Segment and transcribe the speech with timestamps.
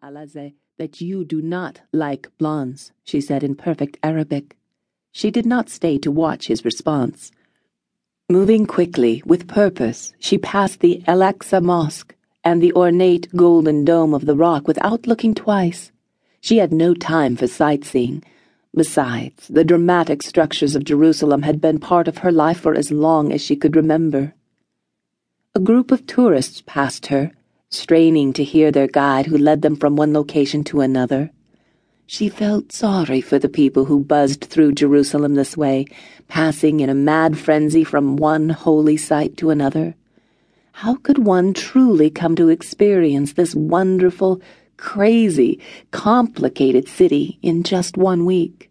[0.00, 4.56] Alaze that you do not like blondes, she said in perfect Arabic.
[5.10, 7.32] She did not stay to watch his response.
[8.30, 12.14] Moving quickly, with purpose, she passed the El Aqsa Mosque
[12.44, 15.90] and the ornate golden dome of the rock without looking twice.
[16.40, 18.22] She had no time for sightseeing.
[18.76, 23.32] Besides, the dramatic structures of Jerusalem had been part of her life for as long
[23.32, 24.34] as she could remember.
[25.56, 27.32] A group of tourists passed her
[27.74, 31.30] straining to hear their guide who led them from one location to another.
[32.06, 35.86] She felt sorry for the people who buzzed through Jerusalem this way,
[36.28, 39.94] passing in a mad frenzy from one holy site to another.
[40.72, 44.42] How could one truly come to experience this wonderful,
[44.76, 45.60] crazy,
[45.90, 48.70] complicated city in just one week?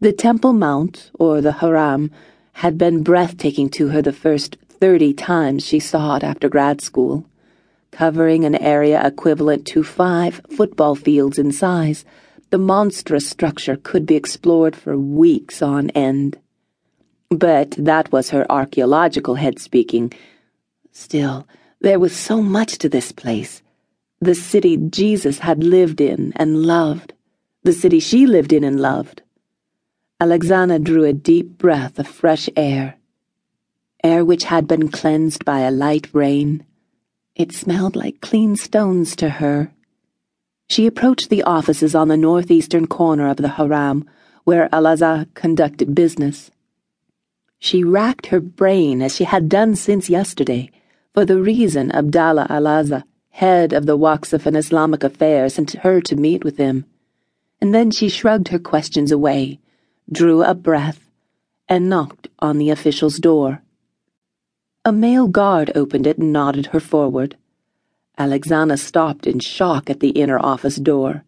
[0.00, 2.10] The Temple Mount, or the Haram,
[2.52, 7.29] had been breathtaking to her the first thirty times she saw it after grad school
[7.90, 12.04] covering an area equivalent to five football fields in size.
[12.50, 16.38] The monstrous structure could be explored for weeks on end.
[17.28, 20.12] But that was her archaeological head speaking.
[20.90, 21.46] Still,
[21.80, 23.62] there was so much to this place.
[24.20, 27.14] The city Jesus had lived in and loved.
[27.62, 29.22] The city she lived in and loved.
[30.20, 32.96] Alexana drew a deep breath of fresh air.
[34.02, 36.66] Air which had been cleansed by a light rain.
[37.36, 39.72] It smelled like clean stones to her.
[40.68, 44.08] She approached the offices on the northeastern corner of the Haram,
[44.44, 46.50] where Alaza conducted business.
[47.58, 50.70] She racked her brain, as she had done since yesterday,
[51.12, 56.16] for the reason Abdallah Alaza, head of the Waqf and Islamic Affairs, sent her to
[56.16, 56.84] meet with him.
[57.60, 59.60] And then she shrugged her questions away,
[60.10, 61.10] drew a breath,
[61.68, 63.62] and knocked on the official's door.
[64.82, 67.36] A male guard opened it and nodded her forward.
[68.18, 71.22] Alexana stopped in shock at the inner office door.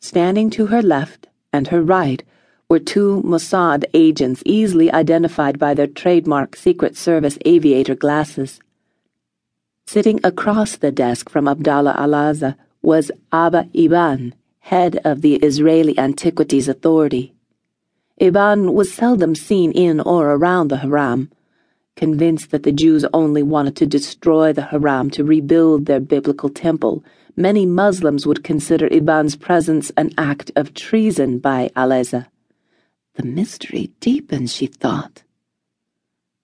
[0.00, 2.22] Standing to her left and her right
[2.68, 8.60] were two Mossad agents easily identified by their trademark Secret Service aviator glasses.
[9.88, 16.68] Sitting across the desk from Abdallah Alaza was Abba Iban, head of the Israeli Antiquities
[16.68, 17.34] Authority.
[18.20, 21.32] Iban was seldom seen in or around the Haram
[21.96, 27.02] Convinced that the Jews only wanted to destroy the Haram to rebuild their biblical temple,
[27.36, 32.26] many Muslims would consider Iban's presence an act of treason by Aleza.
[33.14, 35.22] The mystery deepens, she thought.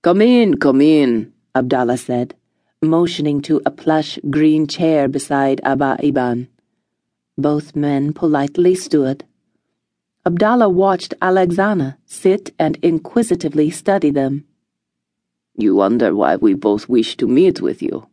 [0.02, 2.34] Come in, come in, Abdallah said,
[2.80, 6.48] motioning to a plush green chair beside Abba Iban.
[7.36, 9.24] Both men politely stood.
[10.24, 14.46] Abdallah watched Alexana sit and inquisitively study them.
[15.56, 18.08] You wonder why we both wish to meet with you.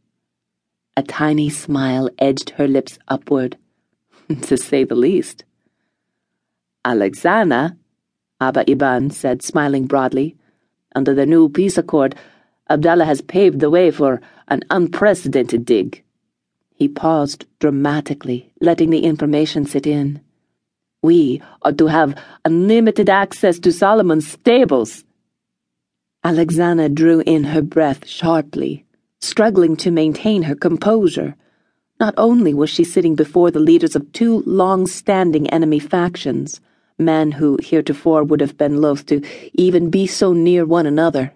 [0.97, 3.57] A tiny smile edged her lips upward,
[4.41, 5.45] to say the least.
[6.85, 7.77] Alexana,
[8.41, 10.35] Abba Iban said, smiling broadly,
[10.95, 12.15] under the new peace accord,
[12.69, 16.03] Abdallah has paved the way for an unprecedented dig.
[16.75, 20.21] He paused dramatically, letting the information sit in.
[21.01, 25.03] We are to have unlimited access to Solomon's stables.
[26.23, 28.85] Alexana drew in her breath sharply,
[29.21, 31.35] struggling to maintain her composure.
[31.97, 36.59] Not only was she sitting before the leaders of two long standing enemy factions,
[36.97, 39.21] men who heretofore would have been loath to
[39.53, 41.31] even be so near one another,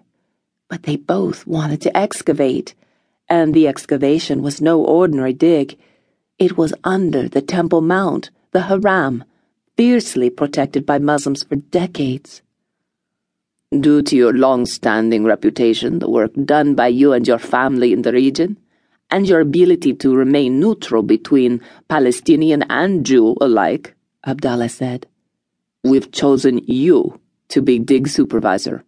[0.68, 2.74] but they both wanted to excavate,
[3.26, 5.78] and the excavation was no ordinary dig.
[6.38, 9.24] It was under the Temple Mount, the Haram,
[9.78, 12.42] fiercely protected by Muslims for decades.
[13.80, 18.02] Due to your long standing reputation, the work done by you and your family in
[18.02, 18.56] the region,
[19.10, 23.94] and your ability to remain neutral between Palestinian and Jew alike,
[24.26, 25.06] Abdallah said,
[25.82, 28.84] we've chosen you to be dig supervisor.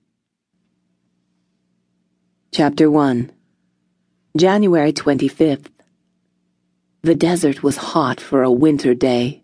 [2.52, 3.30] Chapter 1
[4.36, 5.66] January 25th.
[7.02, 9.42] The desert was hot for a winter day.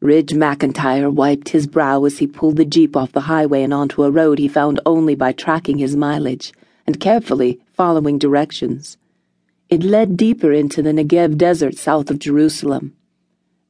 [0.00, 4.04] Ridge McIntyre wiped his brow as he pulled the jeep off the highway and onto
[4.04, 6.52] a road he found only by tracking his mileage
[6.86, 8.98] and carefully following directions.
[9.70, 12.94] It led deeper into the Negev desert south of Jerusalem.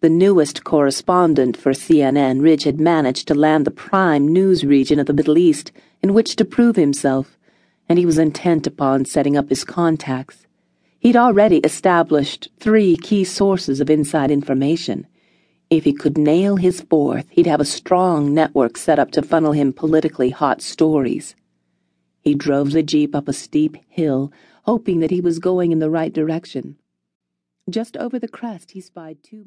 [0.00, 5.06] The newest correspondent for CNN, Ridge had managed to land the prime news region of
[5.06, 5.70] the Middle East
[6.02, 7.38] in which to prove himself,
[7.88, 10.44] and he was intent upon setting up his contacts.
[10.98, 15.06] He'd already established three key sources of inside information
[15.68, 19.52] if he could nail his fourth, he'd have a strong network set up to funnel
[19.52, 21.34] him politically hot stories.
[22.22, 24.32] He drove the Jeep up a steep hill,
[24.62, 26.76] hoping that he was going in the right direction.
[27.68, 29.44] Just over the crest, he spied two